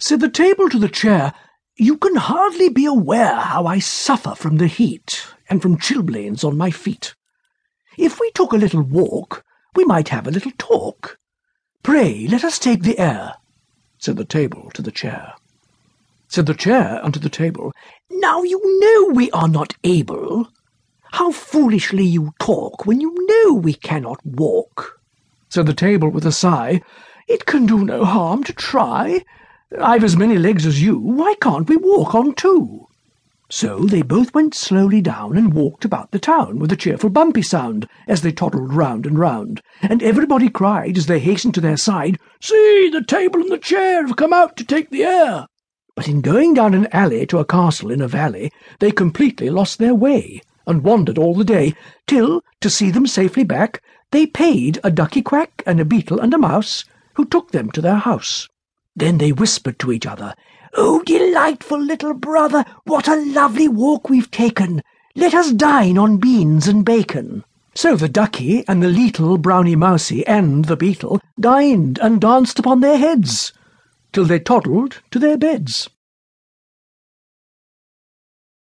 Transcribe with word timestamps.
Said 0.00 0.20
the 0.20 0.28
table 0.30 0.68
to 0.68 0.78
the 0.78 0.88
chair, 0.88 1.34
You 1.76 1.96
can 1.96 2.14
hardly 2.14 2.68
be 2.68 2.86
aware 2.86 3.34
how 3.34 3.66
I 3.66 3.80
suffer 3.80 4.34
from 4.34 4.58
the 4.58 4.68
heat, 4.68 5.26
and 5.50 5.60
from 5.60 5.76
chilblains 5.76 6.44
on 6.44 6.56
my 6.56 6.70
feet. 6.70 7.14
If 7.96 8.20
we 8.20 8.30
took 8.30 8.52
a 8.52 8.56
little 8.56 8.82
walk, 8.82 9.44
we 9.74 9.84
might 9.84 10.10
have 10.10 10.28
a 10.28 10.30
little 10.30 10.52
talk. 10.56 11.18
Pray 11.82 12.28
let 12.28 12.44
us 12.44 12.60
take 12.60 12.82
the 12.82 12.98
air, 12.98 13.34
said 13.98 14.16
the 14.16 14.24
table 14.24 14.70
to 14.74 14.82
the 14.82 14.92
chair. 14.92 15.34
Said 16.28 16.46
the 16.46 16.54
chair 16.54 17.00
unto 17.02 17.18
the 17.18 17.28
table, 17.28 17.72
Now 18.08 18.42
you 18.42 18.60
know 18.80 19.14
we 19.14 19.30
are 19.32 19.48
not 19.48 19.74
able. 19.82 20.48
How 21.12 21.32
foolishly 21.32 22.04
you 22.04 22.34
talk 22.38 22.86
when 22.86 23.00
you 23.00 23.14
know 23.26 23.54
we 23.54 23.74
cannot 23.74 24.24
walk. 24.24 25.00
Said 25.48 25.66
the 25.66 25.74
table 25.74 26.08
with 26.08 26.26
a 26.26 26.32
sigh, 26.32 26.82
It 27.26 27.46
can 27.46 27.66
do 27.66 27.84
no 27.84 28.04
harm 28.04 28.44
to 28.44 28.52
try. 28.52 29.24
I've 29.78 30.02
as 30.02 30.16
many 30.16 30.38
legs 30.38 30.64
as 30.64 30.82
you, 30.82 30.98
why 30.98 31.34
can't 31.42 31.68
we 31.68 31.76
walk 31.76 32.14
on 32.14 32.34
two? 32.34 32.86
So 33.50 33.80
they 33.80 34.00
both 34.00 34.32
went 34.32 34.54
slowly 34.54 35.02
down 35.02 35.36
and 35.36 35.52
walked 35.52 35.84
about 35.84 36.10
the 36.10 36.18
town 36.18 36.58
with 36.58 36.72
a 36.72 36.76
cheerful 36.76 37.10
bumpy 37.10 37.42
sound 37.42 37.86
as 38.06 38.22
they 38.22 38.32
toddled 38.32 38.72
round 38.72 39.04
and 39.04 39.18
round, 39.18 39.60
and 39.82 40.02
everybody 40.02 40.48
cried 40.48 40.96
as 40.96 41.04
they 41.04 41.18
hastened 41.18 41.52
to 41.54 41.60
their 41.60 41.76
side, 41.76 42.18
See, 42.40 42.88
the 42.90 43.04
table 43.04 43.42
and 43.42 43.52
the 43.52 43.58
chair 43.58 44.06
have 44.06 44.16
come 44.16 44.32
out 44.32 44.56
to 44.56 44.64
take 44.64 44.88
the 44.88 45.04
air. 45.04 45.46
But 45.94 46.08
in 46.08 46.22
going 46.22 46.54
down 46.54 46.72
an 46.72 46.88
alley 46.90 47.26
to 47.26 47.38
a 47.38 47.44
castle 47.44 47.90
in 47.90 48.00
a 48.00 48.08
valley, 48.08 48.50
they 48.78 48.90
completely 48.90 49.50
lost 49.50 49.78
their 49.78 49.94
way, 49.94 50.40
and 50.66 50.82
wandered 50.82 51.18
all 51.18 51.34
the 51.34 51.44
day, 51.44 51.74
till, 52.06 52.42
to 52.62 52.70
see 52.70 52.90
them 52.90 53.06
safely 53.06 53.44
back, 53.44 53.82
they 54.12 54.24
paid 54.24 54.80
a 54.82 54.90
ducky 54.90 55.20
quack 55.20 55.62
and 55.66 55.78
a 55.78 55.84
beetle 55.84 56.20
and 56.20 56.32
a 56.32 56.38
mouse, 56.38 56.86
who 57.16 57.26
took 57.26 57.50
them 57.50 57.70
to 57.72 57.82
their 57.82 57.96
house. 57.96 58.48
Then 58.98 59.18
they 59.18 59.30
whispered 59.30 59.78
to 59.78 59.92
each 59.92 60.06
other, 60.06 60.34
Oh, 60.74 61.04
delightful 61.04 61.80
little 61.80 62.14
brother, 62.14 62.64
what 62.82 63.06
a 63.06 63.14
lovely 63.14 63.68
walk 63.68 64.10
we've 64.10 64.28
taken! 64.28 64.82
Let 65.14 65.34
us 65.34 65.52
dine 65.52 65.96
on 65.96 66.16
beans 66.16 66.66
and 66.66 66.84
bacon. 66.84 67.44
So 67.76 67.94
the 67.94 68.08
ducky 68.08 68.64
and 68.66 68.82
the 68.82 68.88
leetle 68.88 69.38
browny 69.38 69.76
mousie 69.76 70.26
and 70.26 70.64
the 70.64 70.76
beetle 70.76 71.20
dined 71.38 72.00
and 72.02 72.20
danced 72.20 72.58
upon 72.58 72.80
their 72.80 72.98
heads, 72.98 73.52
till 74.12 74.24
they 74.24 74.40
toddled 74.40 75.00
to 75.12 75.20
their 75.20 75.38
beds. 75.38 75.88